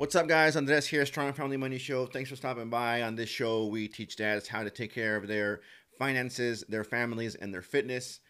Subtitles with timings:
[0.00, 0.56] What's up, guys?
[0.56, 2.06] Andres here, Strong Family Money Show.
[2.06, 3.02] Thanks for stopping by.
[3.02, 5.60] On this show, we teach dads how to take care of their
[5.98, 8.20] finances, their families, and their fitness.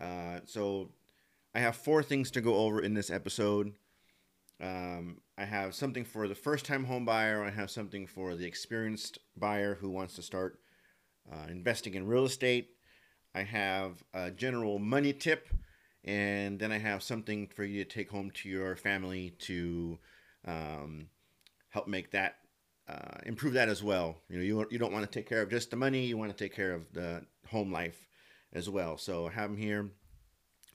[0.00, 0.92] Uh, so,
[1.54, 3.74] I have four things to go over in this episode.
[4.62, 8.46] Um, I have something for the first time home buyer, I have something for the
[8.46, 10.58] experienced buyer who wants to start
[11.30, 12.70] uh, investing in real estate.
[13.34, 15.50] I have a general money tip,
[16.02, 19.98] and then I have something for you to take home to your family to
[20.46, 21.08] um,
[21.70, 22.36] help make that
[22.88, 24.16] uh, improve that as well.
[24.28, 26.36] You know, you, you don't want to take care of just the money; you want
[26.36, 28.06] to take care of the home life
[28.52, 28.96] as well.
[28.98, 29.90] So I have them here.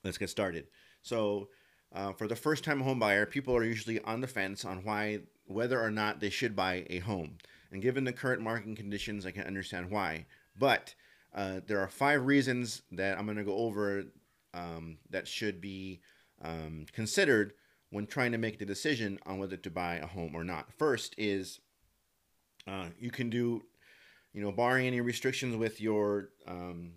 [0.03, 0.67] Let's get started.
[1.01, 1.49] So
[1.93, 5.81] uh, for the first-time home buyer, people are usually on the fence on why whether
[5.81, 7.37] or not they should buy a home.
[7.71, 10.25] And given the current market conditions, I can understand why.
[10.57, 10.95] But
[11.33, 14.05] uh, there are five reasons that I'm going to go over
[14.53, 16.01] um, that should be
[16.41, 17.53] um, considered
[17.89, 20.71] when trying to make the decision on whether to buy a home or not.
[20.73, 21.59] First is
[22.67, 23.63] uh, you can do,
[24.33, 26.93] you know, barring any restrictions with your um,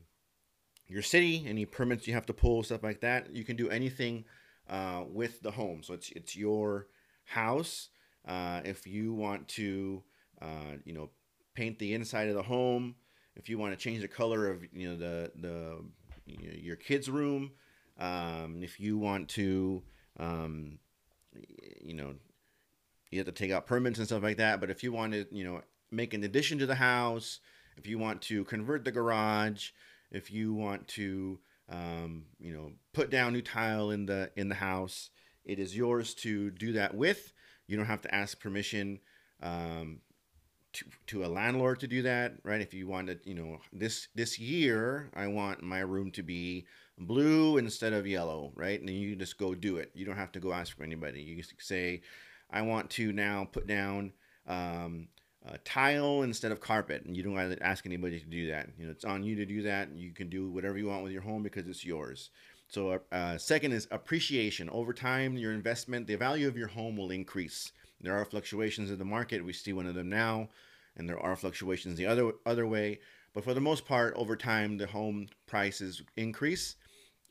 [0.87, 3.35] your city, any permits you have to pull, stuff like that.
[3.35, 4.25] You can do anything
[4.69, 5.83] uh, with the home.
[5.83, 6.89] So it's it's your
[7.25, 7.89] house.
[8.27, 10.03] Uh, if you want to,
[10.41, 11.11] uh, you know,
[11.55, 12.95] paint the inside of the home,
[13.37, 15.85] if you want to change the color of you know the the
[16.27, 17.53] you know, your kids' room,
[17.99, 19.83] um, if you want to
[20.19, 20.79] um,
[21.81, 22.15] you know,
[23.11, 24.61] you have to take out permits and stuff like that.
[24.61, 27.41] But if you want to, you know, make an addition to the house,
[27.77, 29.71] if you want to convert the garage,
[30.11, 31.39] if you want to,
[31.71, 35.11] um, you know, put down new tile in the in the house,
[35.45, 37.33] it is yours to do that with.
[37.67, 39.01] You don't have to ask permission
[39.43, 40.01] um,
[40.79, 42.61] to, to a landlord to do that, right?
[42.61, 46.67] If you want you know, this this year I want my room to be
[46.99, 48.81] blue instead of yellow, right?
[48.81, 49.91] And you just go do it.
[49.95, 51.23] You don't have to go ask for anybody.
[51.23, 52.03] You just say,
[52.51, 54.13] I want to now put down
[54.47, 55.09] um,
[55.65, 58.69] tile instead of carpet, and you don't have to ask anybody to do that.
[58.79, 59.91] You know, it's on you to do that.
[59.95, 62.31] You can do whatever you want with your home because it's yours.
[62.69, 64.69] So, uh, second is appreciation.
[64.69, 67.73] Over time, your investment, the value of your home will increase.
[68.01, 69.45] There are fluctuations in the market.
[69.45, 70.49] We see one of them now,
[70.99, 73.01] and there are fluctuations the other other way.
[73.35, 76.77] But for the most part, over time, the home prices increase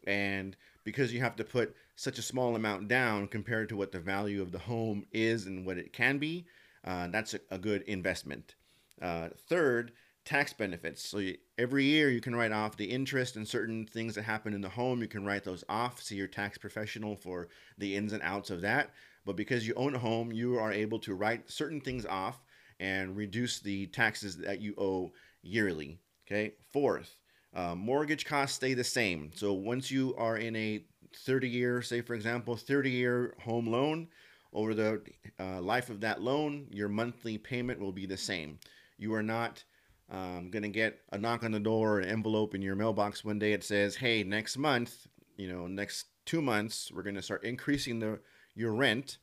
[0.07, 3.99] and because you have to put such a small amount down compared to what the
[3.99, 6.45] value of the home is and what it can be,
[6.85, 8.55] uh, that's a, a, good investment.
[9.01, 9.91] Uh, third,
[10.23, 11.07] tax benefits.
[11.07, 14.53] So you, every year you can write off the interest and certain things that happen
[14.53, 15.01] in the home.
[15.01, 16.01] You can write those off.
[16.01, 18.91] See your tax professional for the ins and outs of that.
[19.25, 22.39] But because you own a home, you are able to write certain things off
[22.79, 25.11] and reduce the taxes that you owe
[25.41, 25.99] yearly.
[26.27, 26.53] Okay.
[26.73, 27.15] Fourth,
[27.55, 29.31] uh, mortgage costs stay the same.
[29.33, 30.83] So once you are in a
[31.15, 34.07] 30 year, say for example, 30 year home loan,
[34.53, 35.01] over the
[35.39, 38.59] uh, life of that loan, your monthly payment will be the same.
[38.97, 39.63] You are not
[40.09, 43.25] um, going to get a knock on the door, or an envelope in your mailbox
[43.25, 43.53] one day.
[43.53, 47.99] It says, "Hey, next month, you know, next two months, we're going to start increasing
[47.99, 48.19] the
[48.55, 49.17] your rent."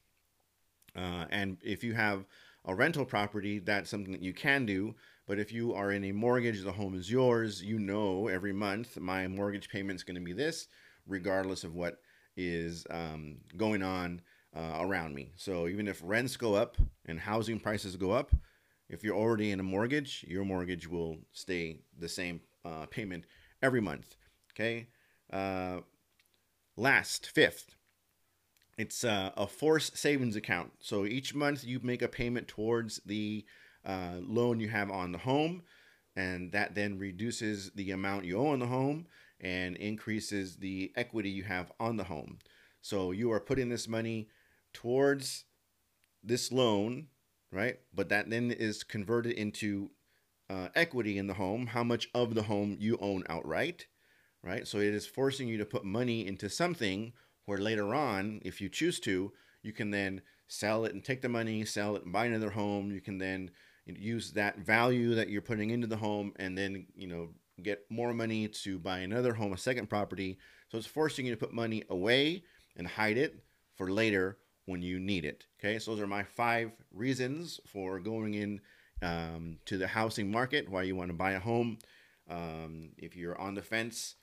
[0.94, 2.26] Uh, and if you have
[2.65, 4.95] a rental property, that's something that you can do.
[5.27, 8.99] But if you are in a mortgage, the home is yours, you know every month
[8.99, 10.69] my mortgage payment is going to be this,
[11.07, 12.01] regardless of what
[12.37, 14.21] is um, going on
[14.55, 15.33] uh, around me.
[15.37, 16.77] So even if rents go up
[17.07, 18.33] and housing prices go up,
[18.89, 23.25] if you're already in a mortgage, your mortgage will stay the same uh, payment
[23.63, 24.17] every month.
[24.53, 24.89] Okay.
[25.33, 25.81] Uh,
[26.77, 27.75] last, fifth,
[28.77, 30.73] it's uh, a forced savings account.
[30.81, 33.45] So each month you make a payment towards the
[33.85, 35.62] uh, loan you have on the home,
[36.17, 39.07] and that then reduces the amount you owe on the home
[39.41, 42.39] and increases the equity you have on the home.
[42.81, 44.29] So you are putting this money
[44.73, 45.45] towards
[46.23, 47.09] this loan,
[47.51, 47.79] right?
[47.95, 49.91] But that then is converted into
[50.51, 53.87] uh, equity in the home, how much of the home you own outright,
[54.43, 54.67] right?
[54.67, 57.13] So it is forcing you to put money into something
[57.47, 59.32] where later on, if you choose to,
[59.62, 62.91] you can then sell it and take the money, sell it and buy another home.
[62.91, 63.51] You can then
[63.86, 67.28] use that value that you're putting into the home and then you know
[67.63, 70.39] get more money to buy another home a second property.
[70.71, 72.45] So it's forcing you to put money away
[72.77, 73.45] and hide it
[73.77, 75.78] for later when you need it okay?
[75.78, 78.60] So those are my five reasons for going in
[79.03, 81.78] um, to the housing market why you want to buy a home.
[82.28, 84.16] Um, if you're on the fence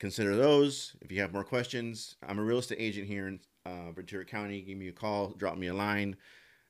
[0.00, 3.92] consider those if you have more questions i'm a real estate agent here in uh,
[3.92, 6.16] ventura county give me a call drop me a line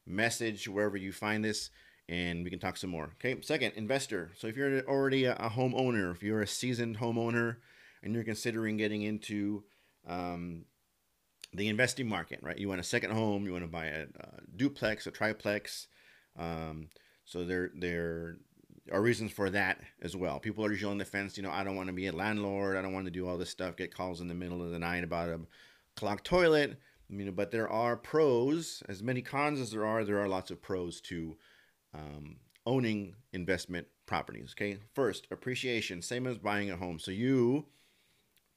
[0.07, 1.71] message wherever you find this
[2.11, 3.13] and we can talk some more.
[3.15, 3.41] Okay.
[3.41, 4.33] Second, investor.
[4.37, 7.57] So if you're already a, homeowner, if you're a seasoned homeowner
[8.03, 9.63] and you're considering getting into
[10.09, 10.65] um,
[11.55, 12.59] the investing market, right?
[12.59, 15.87] You want a second home, you want to buy a, a duplex, a triplex.
[16.37, 16.89] Um,
[17.25, 18.39] so there there
[18.93, 20.39] are reasons for that as well.
[20.39, 21.37] People are usually on the fence.
[21.37, 22.77] You know, I don't want to be a landlord.
[22.77, 23.77] I don't want to do all this stuff.
[23.77, 25.41] Get calls in the middle of the night about a
[25.97, 26.79] clogged toilet.
[27.09, 28.83] You know, but there are pros.
[28.89, 31.37] As many cons as there are, there are lots of pros to
[31.95, 34.55] um, owning investment properties.
[34.57, 36.99] Okay, first appreciation, same as buying a home.
[36.99, 37.67] So you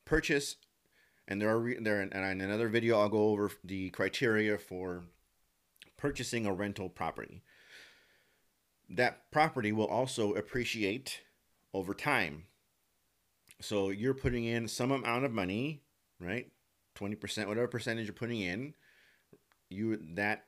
[0.05, 0.57] purchase
[1.27, 5.03] and there are there and in another video I'll go over the criteria for
[5.97, 7.43] purchasing a rental property.
[8.95, 11.21] That property will also appreciate
[11.73, 12.45] over time.
[13.61, 15.81] So you're putting in some amount of money,
[16.19, 16.51] right?
[16.95, 18.73] 20%, whatever percentage you're putting in,
[19.69, 20.45] you that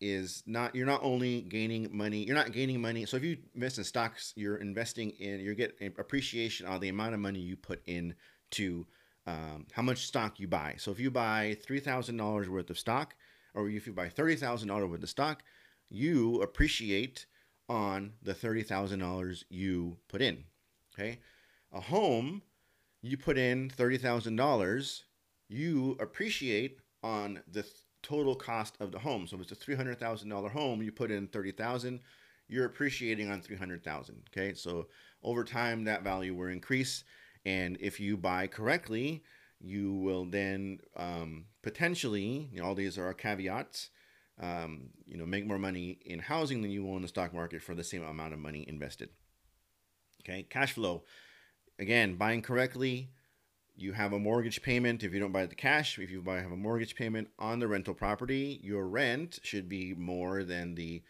[0.00, 3.04] is not you're not only gaining money, you're not gaining money.
[3.06, 7.14] So if you invest in stocks, you're investing in you get appreciation on the amount
[7.14, 8.14] of money you put in
[8.52, 8.86] to
[9.26, 10.74] um, how much stock you buy.
[10.78, 13.14] So if you buy $3,000 worth of stock,
[13.54, 15.42] or if you buy $30,000 worth of stock,
[15.90, 17.26] you appreciate
[17.70, 20.44] on the $30,000 you put in.
[20.92, 21.20] Okay.
[21.72, 22.42] A home,
[23.00, 25.02] you put in $30,000,
[25.48, 27.64] you appreciate on the
[28.02, 29.26] total cost of the home.
[29.26, 32.00] So if it's a $300,000 home, you put in 30,000,
[32.48, 34.22] you're appreciating on 300,000.
[34.30, 34.52] Okay.
[34.54, 34.88] So
[35.22, 37.04] over time, that value will increase
[37.44, 39.22] and if you buy correctly,
[39.60, 43.90] you will then um, potentially, you know, all these are caveats,
[44.40, 47.62] um, you know, make more money in housing than you will in the stock market
[47.62, 49.10] for the same amount of money invested.
[50.22, 51.04] Okay, cash flow.
[51.78, 53.10] Again, buying correctly,
[53.76, 55.98] you have a mortgage payment if you don't buy the cash.
[55.98, 59.94] If you buy have a mortgage payment on the rental property, your rent should be
[59.94, 61.02] more than the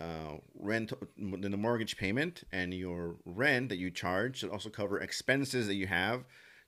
[0.00, 5.00] uh, rent than the mortgage payment and your rent that you charge should also cover
[5.00, 6.24] expenses that you have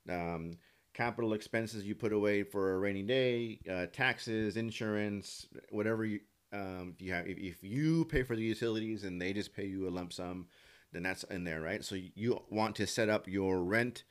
[0.08, 0.54] um,
[1.00, 6.20] capital expenses you put away for a rainy day uh, taxes insurance whatever you
[6.52, 9.88] um, you have if, if you pay for the utilities and they just pay you
[9.88, 10.46] a lump sum
[10.92, 14.04] then that's in there right so you want to set up your rent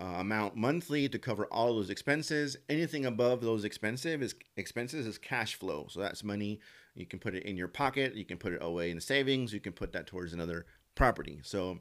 [0.00, 5.18] uh, amount monthly to cover all those expenses anything above those expensive is expenses is
[5.18, 6.58] cash flow so that's money
[6.98, 8.16] you can put it in your pocket.
[8.16, 9.52] You can put it away in the savings.
[9.52, 10.66] You can put that towards another
[10.96, 11.40] property.
[11.44, 11.78] So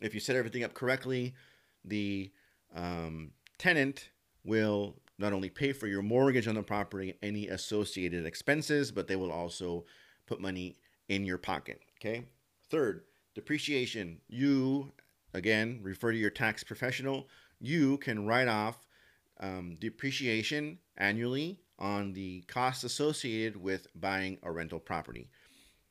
[0.00, 1.34] if you set everything up correctly,
[1.84, 2.32] the
[2.74, 4.10] um, tenant
[4.44, 9.16] will not only pay for your mortgage on the property, any associated expenses, but they
[9.16, 9.84] will also
[10.26, 10.76] put money
[11.08, 11.80] in your pocket.
[11.98, 12.24] Okay.
[12.68, 13.04] Third,
[13.34, 14.20] depreciation.
[14.28, 14.92] You,
[15.32, 17.28] again, refer to your tax professional.
[17.60, 18.86] You can write off
[19.40, 25.28] um, depreciation annually on the costs associated with buying a rental property.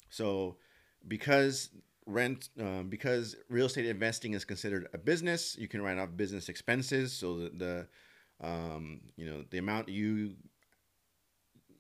[0.09, 0.57] So,
[1.07, 1.69] because
[2.05, 6.49] rent, um, because real estate investing is considered a business, you can write off business
[6.49, 7.13] expenses.
[7.13, 7.87] So the, the
[8.47, 10.35] um, you know the amount you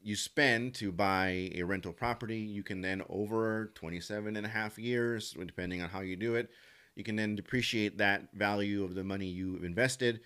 [0.01, 4.77] you spend to buy a rental property, you can then over 27 and a half
[4.77, 6.51] years, depending on how you do it,
[6.95, 10.21] you can then depreciate that value of the money you've invested.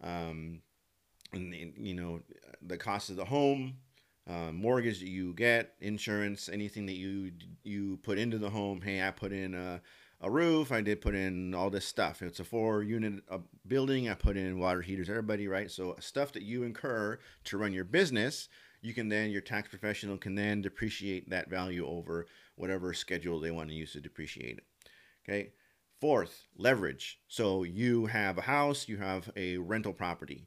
[0.00, 0.62] Um,
[1.32, 2.20] and you know
[2.62, 3.78] the cost of the home,
[4.28, 7.32] uh, mortgage that you get, insurance, anything that you
[7.62, 8.80] you put into the home.
[8.80, 9.80] Hey, I put in a,
[10.20, 10.72] a roof.
[10.72, 12.22] I did put in all this stuff.
[12.22, 14.08] It's a four unit uh, building.
[14.08, 15.08] I put in water heaters.
[15.08, 15.70] Everybody, right?
[15.70, 18.48] So stuff that you incur to run your business,
[18.82, 22.26] you can then your tax professional can then depreciate that value over
[22.56, 24.64] whatever schedule they want to use to depreciate it.
[25.28, 25.52] Okay.
[26.00, 27.20] Fourth, leverage.
[27.26, 30.46] So you have a house, you have a rental property.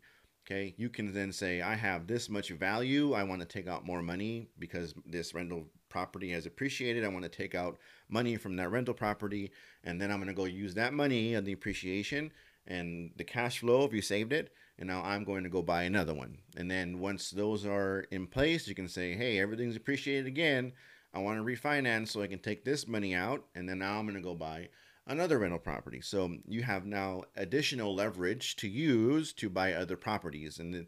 [0.52, 3.14] Okay, you can then say, I have this much value.
[3.14, 7.06] I want to take out more money because this rental property has appreciated.
[7.06, 7.78] I want to take out
[8.10, 9.52] money from that rental property,
[9.84, 12.32] and then I'm going to go use that money and the appreciation
[12.66, 14.52] and the cash flow if you saved it.
[14.80, 16.40] And now I'm going to go buy another one.
[16.58, 20.72] And then once those are in place, you can say, hey, everything's appreciated again.
[21.14, 24.06] I want to refinance so I can take this money out, and then now I'm
[24.06, 24.70] going to go buy
[25.10, 26.00] another rental property.
[26.00, 30.60] So you have now additional leverage to use to buy other properties.
[30.60, 30.86] And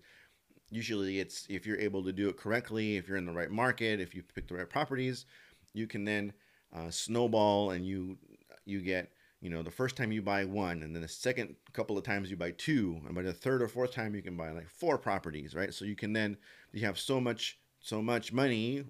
[0.70, 4.00] usually it's if you're able to do it correctly, if you're in the right market,
[4.00, 5.26] if you pick the right properties,
[5.74, 6.34] you can then
[6.74, 8.18] uh, snowball and you
[8.66, 9.12] you get
[9.42, 12.30] you know the first time you buy one and then the second couple of times
[12.30, 14.98] you buy two and by the third or fourth time you can buy like four
[14.98, 16.38] properties right so you can then
[16.72, 18.86] you have so much so much money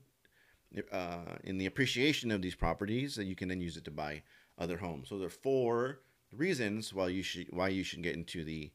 [0.91, 4.21] uh, in the appreciation of these properties that you can then use it to buy
[4.57, 5.09] other homes.
[5.09, 5.99] So there are four
[6.31, 8.71] reasons why you should why you should get into the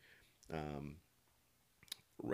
[0.53, 0.97] um,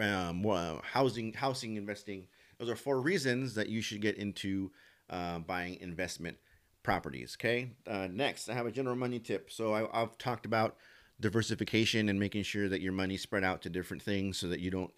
[0.00, 2.26] um, housing housing investing.
[2.58, 4.70] Those are four reasons that you should get into
[5.10, 6.36] uh, buying investment
[6.82, 7.36] properties.
[7.38, 7.70] Okay.
[7.86, 9.50] Uh, next, I have a general money tip.
[9.50, 10.76] So I, have talked about
[11.20, 14.70] diversification and making sure that your money spread out to different things so that you
[14.70, 14.92] don't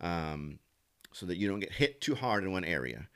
[0.00, 0.58] um,
[1.12, 3.08] so that you don't get hit too hard in one area.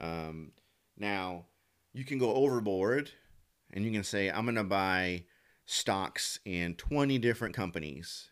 [0.00, 0.52] Um,
[0.96, 1.46] now,
[1.92, 3.10] you can go overboard
[3.72, 5.24] and you can say, I'm going to buy
[5.64, 8.28] stocks in 20 different companies.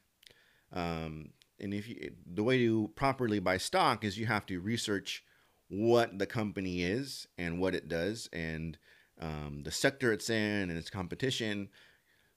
[0.72, 5.24] Um, and if you, the way to properly buy stock is you have to research
[5.68, 8.76] what the company is and what it does and
[9.20, 11.68] um, the sector it's in and its competition.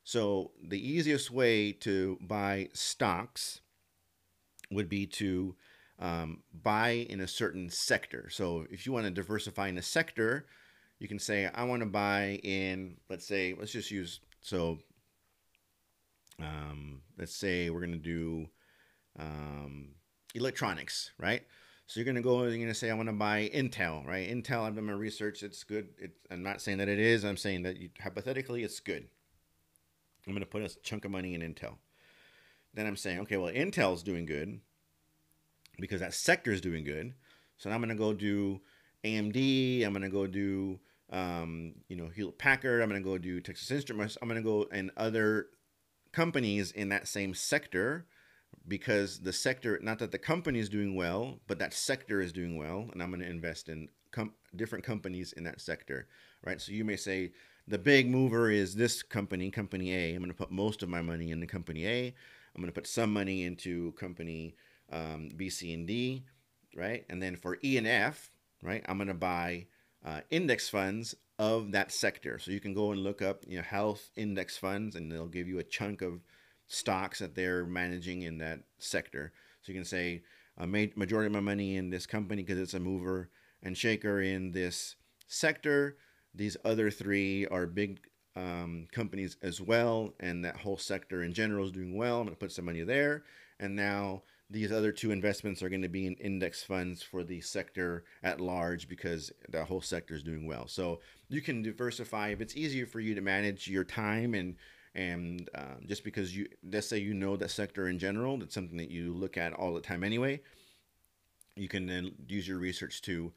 [0.04, 3.62] So the easiest way to buy stocks
[4.70, 5.56] would be to
[6.00, 8.30] um, buy in a certain sector.
[8.30, 10.46] So if you want to diversify in a sector,
[11.04, 14.80] you can say, I want to buy in, let's say, let's just use, so
[16.40, 18.48] um, let's say we're going to do
[19.20, 19.90] um,
[20.34, 21.44] electronics, right?
[21.88, 24.06] So you're going to go and you're going to say, I want to buy Intel,
[24.08, 24.30] right?
[24.30, 25.44] Intel, I've done my research.
[25.44, 25.90] It's good.
[25.98, 27.26] It's, I'm not saying that it is.
[27.26, 29.08] I'm saying that you, hypothetically it's good.
[30.26, 31.76] I'm going to put a chunk of money in Intel.
[32.74, 34.62] Then I'm saying, okay, well, Intel's doing good
[35.80, 37.14] because that sector is doing good.
[37.58, 38.62] So now I'm going to go do
[39.04, 39.86] AMD.
[39.86, 40.80] I'm going to go do,
[41.14, 42.82] um, you know, Hewlett Packard.
[42.82, 44.18] I'm going to go do Texas Instruments.
[44.22, 45.48] I'm going to go and other
[46.12, 48.08] companies in that same sector
[48.68, 52.58] because the sector, not that the company is doing well, but that sector is doing
[52.58, 56.08] well, and I'm going to invest in com- different companies in that sector,
[56.44, 56.60] right?
[56.60, 57.32] So you may say
[57.68, 60.14] the big mover is this company, company A.
[60.14, 62.08] I'm going to put most of my money in the company A.
[62.56, 64.56] I'm going to put some money into company
[64.92, 66.26] um, B, C, and D,
[66.76, 67.06] right?
[67.10, 68.30] And then for E and F,
[68.62, 69.68] right, I'm going to buy
[70.04, 72.40] uh, index funds of that sector.
[72.40, 75.48] So you can go and look up, you know, health index funds, and they'll give
[75.48, 76.22] you a chunk of
[76.68, 79.34] stocks that they're managing in that sector.
[79.62, 80.24] So you can say,
[80.58, 83.30] I made majority of my money in this company because it's a mover
[83.62, 84.96] and shaker in this
[85.28, 85.98] sector.
[86.36, 88.00] These other three are big
[88.36, 92.20] um, companies as well, and that whole sector in general is doing well.
[92.20, 93.24] I'm going to put some money there.
[93.60, 97.42] And now these other two investments are going to be in index funds for the
[97.42, 100.68] sector at large because the whole sector is doing well.
[100.68, 102.30] So you can diversify.
[102.30, 104.56] If it's easier for you to manage your time and
[104.96, 108.78] and um, just because you let's say you know that sector in general that's something
[108.78, 110.40] that you look at all the time anyway
[111.56, 113.32] you can then use your research to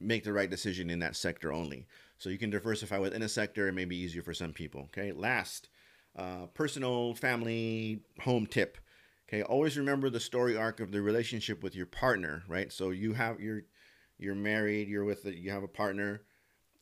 [0.00, 1.86] make the right decision in that sector only.
[2.18, 5.12] So you can diversify within a sector it may be easier for some people okay?
[5.12, 5.68] Last
[6.16, 8.78] uh, personal family home tip
[9.32, 13.12] okay always remember the story arc of the relationship with your partner right so you
[13.14, 13.62] have you're
[14.18, 16.22] you're married you're with a, you have a partner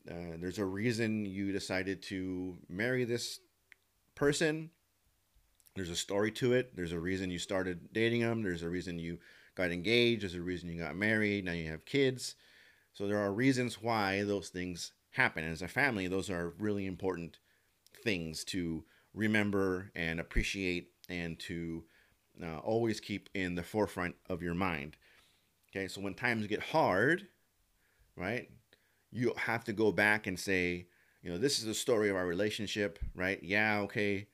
[0.09, 3.41] uh, there's a reason you decided to marry this
[4.15, 4.71] person.
[5.77, 6.75] There's a story to it.
[6.75, 8.43] There's a reason you started dating them.
[8.43, 9.19] There's a reason you
[9.55, 10.23] got engaged.
[10.23, 11.45] There's a reason you got married.
[11.45, 12.35] Now you have kids.
[12.93, 15.45] So there are reasons why those things happen.
[15.45, 17.39] As a family, those are really important
[18.03, 21.85] things to remember and appreciate and to
[22.43, 24.97] uh, always keep in the forefront of your mind.
[25.71, 27.27] Okay, so when times get hard,
[28.17, 28.49] right?
[29.11, 30.87] you have to go back and say,
[31.23, 33.43] you know, this is the story of our relationship, right?
[33.43, 34.29] Yeah, okay,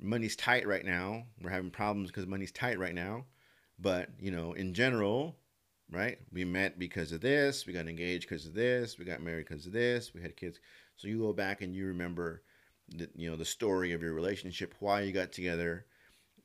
[0.00, 1.24] money's tight right now.
[1.42, 3.26] We're having problems because money's tight right now.
[3.78, 5.36] But, you know, in general,
[5.90, 6.18] right?
[6.32, 9.66] We met because of this, we got engaged because of this, we got married because
[9.66, 10.60] of this, we had kids.
[10.96, 12.42] So you go back and you remember
[12.88, 15.86] the, you know, the story of your relationship, why you got together,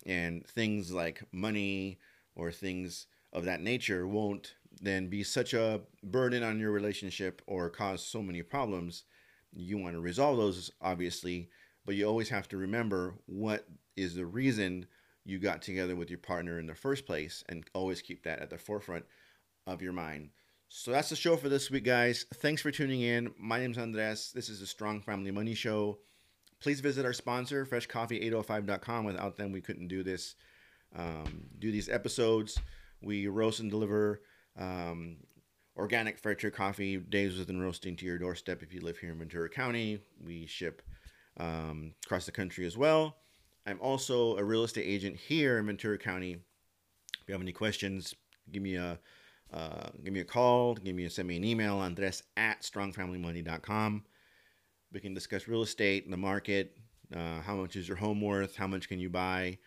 [0.05, 1.99] and things like money
[2.35, 7.69] or things of that nature won't then be such a burden on your relationship or
[7.69, 9.03] cause so many problems.
[9.53, 11.49] You want to resolve those, obviously,
[11.85, 14.87] but you always have to remember what is the reason
[15.23, 18.49] you got together with your partner in the first place and always keep that at
[18.49, 19.05] the forefront
[19.65, 20.29] of your mind.
[20.69, 22.25] So that's the show for this week, guys.
[22.35, 23.33] Thanks for tuning in.
[23.39, 24.31] My name is Andres.
[24.33, 25.99] This is the Strong Family Money Show.
[26.65, 29.05] Please visit our sponsor, freshcoffee805.com.
[29.05, 30.33] Without them, we couldn't do this,
[30.95, 32.59] um, do these episodes.
[33.03, 34.23] We roast and deliver
[34.57, 35.17] um,
[35.77, 39.19] organic fair trade coffee, days within roasting to your doorstep if you live here in
[39.19, 39.99] Ventura County.
[40.25, 40.81] We ship
[41.37, 43.17] um, across the country as well.
[43.67, 46.31] I'm also a real estate agent here in Ventura County.
[46.31, 48.15] If you have any questions,
[48.51, 48.97] give me a
[49.53, 54.03] uh, give me a call, give me a send me an email, Andres at strongfamilymoney.com.
[54.95, 56.77] We can discuss real estate, and the market,
[57.13, 59.57] uh, how much is your home worth, how much can you buy.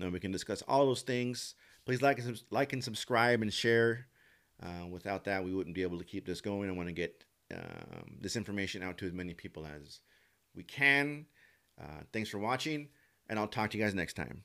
[0.00, 1.54] And we can discuss all those things.
[1.84, 4.06] Please like and, like and subscribe and share
[4.62, 6.68] uh, without that, we wouldn't be able to keep this going.
[6.68, 10.00] I want to get um, this information out to as many people as
[10.54, 11.26] we can.
[11.80, 12.88] Uh, thanks for watching,
[13.28, 14.44] and I'll talk to you guys next time.